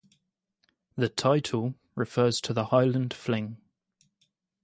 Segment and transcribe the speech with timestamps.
[0.95, 3.57] The title refers to the Highland Fling.